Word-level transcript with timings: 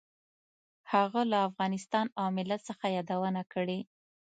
هغه 0.91 1.21
له 1.31 1.37
افغانستان 1.49 2.05
او 2.19 2.27
ملت 2.37 2.61
څخه 2.69 2.85
یادونه 2.97 3.41
کړې. 3.53 3.79